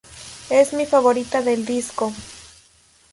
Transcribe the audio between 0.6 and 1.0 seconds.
mi